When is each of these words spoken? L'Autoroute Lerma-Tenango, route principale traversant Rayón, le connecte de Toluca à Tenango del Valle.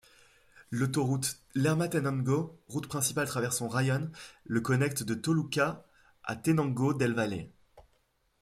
L'Autoroute 0.71 1.37
Lerma-Tenango, 1.53 2.59
route 2.69 2.87
principale 2.87 3.27
traversant 3.27 3.67
Rayón, 3.67 4.09
le 4.47 4.59
connecte 4.59 5.03
de 5.03 5.13
Toluca 5.13 5.85
à 6.23 6.35
Tenango 6.35 6.95
del 6.95 7.13
Valle. 7.13 7.51